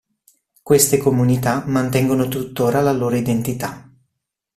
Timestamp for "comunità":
0.97-1.63